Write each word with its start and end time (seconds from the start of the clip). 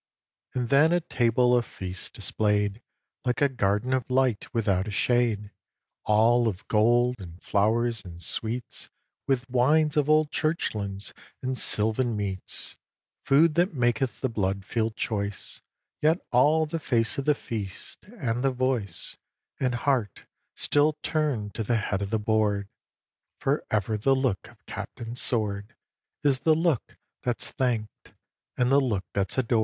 And 0.55 0.69
then 0.69 0.91
a 0.93 0.99
table 0.99 1.55
a 1.55 1.61
feast 1.61 2.15
displayed, 2.15 2.81
Like 3.23 3.39
a 3.39 3.47
garden 3.47 3.93
of 3.93 4.09
light 4.09 4.51
without 4.51 4.87
a 4.87 4.89
shade, 4.89 5.51
All 6.05 6.47
of 6.47 6.67
gold, 6.67 7.17
and 7.21 7.39
flowers, 7.39 8.03
and 8.03 8.19
sweets, 8.19 8.89
With 9.27 9.47
wines 9.47 9.95
of 9.95 10.09
old 10.09 10.31
church 10.31 10.73
lands, 10.73 11.13
and 11.43 11.55
sylvan 11.55 12.17
meats, 12.17 12.79
Food 13.25 13.53
that 13.53 13.75
maketh 13.75 14.21
the 14.21 14.27
blood 14.29 14.65
feel 14.65 14.89
choice; 14.89 15.61
Yet 16.01 16.19
all 16.31 16.65
the 16.65 16.79
face 16.79 17.19
of 17.19 17.25
the 17.25 17.35
feast, 17.35 17.99
and 18.07 18.41
the 18.43 18.49
voice, 18.49 19.19
And 19.59 19.75
heart, 19.75 20.25
still 20.55 20.93
turn'd 21.03 21.53
to 21.53 21.61
the 21.63 21.75
head 21.77 22.01
of 22.01 22.09
the 22.09 22.17
board; 22.17 22.69
For 23.37 23.63
ever 23.69 23.97
the 23.99 24.15
look 24.15 24.47
of 24.47 24.65
Captain 24.65 25.15
Sword 25.15 25.75
Is 26.23 26.39
the 26.39 26.55
look 26.55 26.97
that's 27.21 27.51
thank'd, 27.51 28.15
and 28.57 28.71
the 28.71 28.81
look 28.81 29.05
that's 29.13 29.37
ador'd. 29.37 29.59